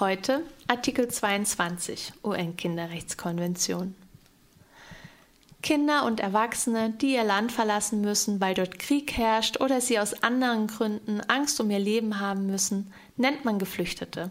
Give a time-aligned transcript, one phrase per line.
[0.00, 3.94] Heute Artikel 22 UN-Kinderrechtskonvention.
[5.62, 10.22] Kinder und Erwachsene, die ihr Land verlassen müssen, weil dort Krieg herrscht oder sie aus
[10.22, 14.30] anderen Gründen Angst um ihr Leben haben müssen, nennt man Geflüchtete.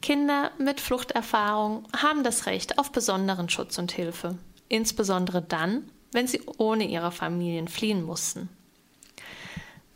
[0.00, 6.40] Kinder mit Fluchterfahrung haben das Recht auf besonderen Schutz und Hilfe, insbesondere dann, wenn sie
[6.56, 8.48] ohne ihre Familien fliehen mussten.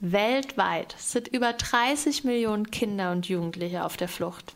[0.01, 4.55] Weltweit sind über 30 Millionen Kinder und Jugendliche auf der Flucht.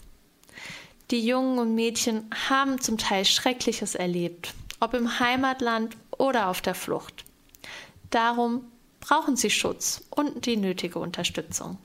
[1.11, 6.75] Die Jungen und Mädchen haben zum Teil Schreckliches erlebt, ob im Heimatland oder auf der
[6.75, 7.24] Flucht.
[8.09, 8.65] Darum
[9.01, 11.77] brauchen sie Schutz und die nötige Unterstützung.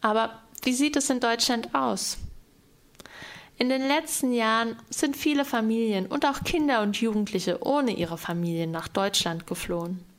[0.00, 2.18] Aber wie sieht es in Deutschland aus?
[3.58, 8.70] In den letzten Jahren sind viele Familien und auch Kinder und Jugendliche ohne ihre Familien
[8.70, 10.13] nach Deutschland geflohen.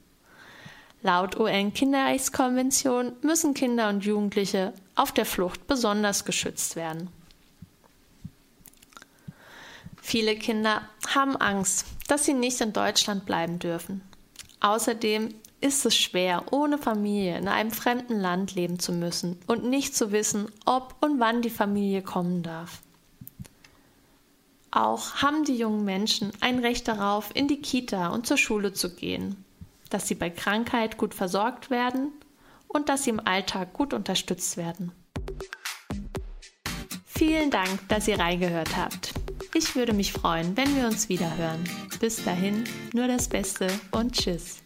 [1.05, 7.09] Laut UN-Kinderrechtskonvention müssen Kinder und Jugendliche auf der Flucht besonders geschützt werden.
[10.01, 10.81] Viele Kinder
[11.13, 14.01] haben Angst, dass sie nicht in Deutschland bleiben dürfen.
[14.61, 15.29] Außerdem
[15.61, 20.11] ist es schwer, ohne Familie in einem fremden Land leben zu müssen und nicht zu
[20.11, 22.81] wissen, ob und wann die Familie kommen darf.
[24.71, 28.95] Auch haben die jungen Menschen ein Recht darauf, in die Kita und zur Schule zu
[28.95, 29.45] gehen
[29.89, 32.11] dass sie bei Krankheit gut versorgt werden
[32.67, 34.91] und dass sie im Alltag gut unterstützt werden.
[37.05, 39.13] Vielen Dank, dass ihr reingehört habt.
[39.53, 41.63] Ich würde mich freuen, wenn wir uns wieder hören.
[42.01, 44.64] Bis dahin, nur das Beste und Tschüss.